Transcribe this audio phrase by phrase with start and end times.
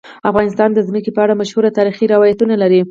[0.29, 2.79] افغانستان د ځمکه په اړه مشهور تاریخی روایتونه لري.